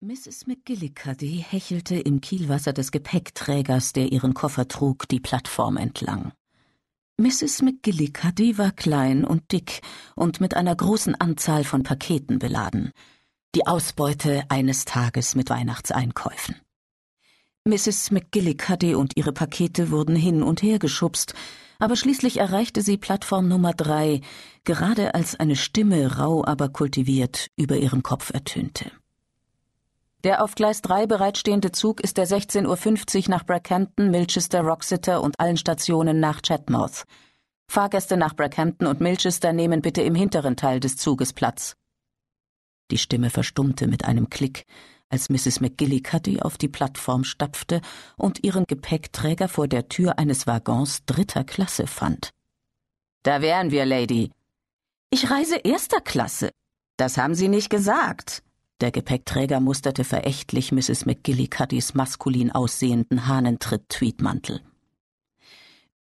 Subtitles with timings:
[0.00, 0.46] Mrs.
[0.46, 6.30] McGillicuddy hechelte im Kielwasser des Gepäckträgers, der ihren Koffer trug, die Plattform entlang.
[7.16, 7.62] Mrs.
[7.62, 9.80] McGillicuddy war klein und dick
[10.14, 12.92] und mit einer großen Anzahl von Paketen beladen.
[13.56, 16.54] Die Ausbeute eines Tages mit Weihnachtseinkäufen.
[17.64, 18.12] Mrs.
[18.12, 21.34] McGillicuddy und ihre Pakete wurden hin und her geschubst,
[21.80, 24.20] aber schließlich erreichte sie Plattform Nummer drei,
[24.62, 28.92] gerade als eine Stimme, rau aber kultiviert, über ihrem Kopf ertönte.
[30.24, 35.38] Der auf Gleis 3 bereitstehende Zug ist der 16.50 Uhr nach Brackhampton, Milchester, Roxeter und
[35.38, 37.04] allen Stationen nach Chatmouth.
[37.70, 41.76] Fahrgäste nach Brackhampton und Milchester nehmen bitte im hinteren Teil des Zuges Platz.
[42.90, 44.64] Die Stimme verstummte mit einem Klick,
[45.08, 45.60] als Mrs.
[45.60, 47.80] McGillicuddy auf die Plattform stapfte
[48.16, 52.30] und ihren Gepäckträger vor der Tür eines Waggons dritter Klasse fand.
[53.22, 54.32] Da wären wir, Lady.
[55.10, 56.50] Ich reise erster Klasse.
[56.96, 58.42] Das haben Sie nicht gesagt.
[58.80, 61.04] Der Gepäckträger musterte verächtlich Mrs.
[61.04, 64.60] McGillicuddys maskulin aussehenden Hahnentritt-Tweedmantel.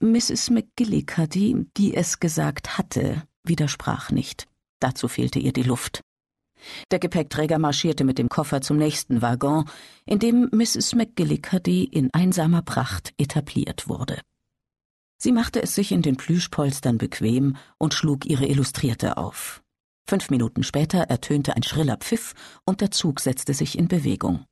[0.00, 0.50] Mrs.
[0.50, 4.46] McGillicuddy, die es gesagt hatte, widersprach nicht.
[4.80, 6.02] Dazu fehlte ihr die Luft.
[6.90, 9.68] Der Gepäckträger marschierte mit dem Koffer zum nächsten Waggon,
[10.04, 10.94] in dem Mrs.
[10.94, 14.20] McGillicuddy in einsamer Pracht etabliert wurde.
[15.18, 19.62] Sie machte es sich in den Plüschpolstern bequem und schlug ihre Illustrierte auf.
[20.08, 24.44] Fünf Minuten später ertönte ein schriller Pfiff und der Zug setzte sich in Bewegung.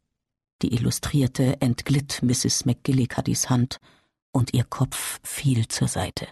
[0.62, 2.64] Die Illustrierte entglitt Mrs.
[2.64, 3.78] McGillicuddys Hand
[4.32, 6.26] und ihr Kopf fiel zur Seite.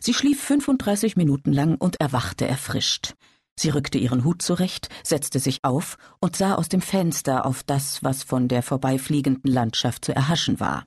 [0.00, 3.14] Sie schlief 35 Minuten lang und erwachte erfrischt.
[3.56, 8.02] Sie rückte ihren Hut zurecht, setzte sich auf und sah aus dem Fenster auf das,
[8.02, 10.84] was von der vorbeifliegenden Landschaft zu erhaschen war.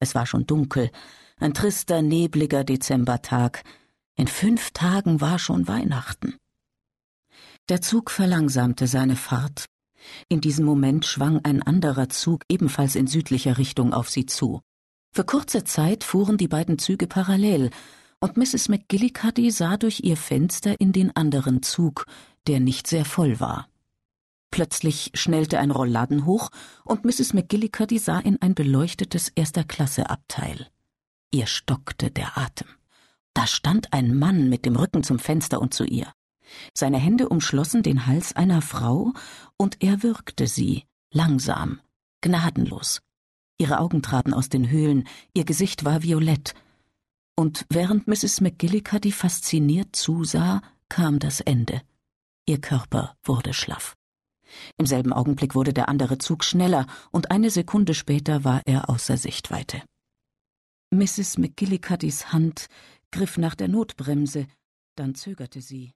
[0.00, 0.90] Es war schon dunkel,
[1.38, 3.62] ein trister, nebliger Dezembertag,
[4.16, 6.36] in fünf Tagen war schon Weihnachten.
[7.68, 9.66] Der Zug verlangsamte seine Fahrt.
[10.28, 14.60] In diesem Moment schwang ein anderer Zug ebenfalls in südlicher Richtung auf sie zu.
[15.12, 17.70] Für kurze Zeit fuhren die beiden Züge parallel,
[18.20, 18.68] und Mrs.
[18.68, 22.06] McGillicuddy sah durch ihr Fenster in den anderen Zug,
[22.46, 23.68] der nicht sehr voll war.
[24.50, 26.50] Plötzlich schnellte ein Rollladen hoch,
[26.84, 27.34] und Mrs.
[27.34, 30.68] McGillicuddy sah in ein beleuchtetes Erster-Klasse-Abteil.
[31.30, 32.68] Ihr stockte der Atem.
[33.36, 36.10] Da stand ein Mann mit dem Rücken zum Fenster und zu ihr.
[36.72, 39.12] Seine Hände umschlossen den Hals einer Frau,
[39.58, 41.80] und er würgte sie, langsam,
[42.22, 43.02] gnadenlos.
[43.58, 46.54] Ihre Augen traten aus den Höhlen, ihr Gesicht war violett.
[47.36, 48.40] Und während Mrs.
[48.40, 51.82] McGillicuddy fasziniert zusah, kam das Ende.
[52.46, 53.96] Ihr Körper wurde schlaff.
[54.78, 59.18] Im selben Augenblick wurde der andere Zug schneller, und eine Sekunde später war er außer
[59.18, 59.82] Sichtweite.
[60.90, 61.36] Mrs.
[61.36, 62.68] McGillicuddys Hand
[63.10, 64.46] griff nach der Notbremse,
[64.94, 65.94] dann zögerte sie.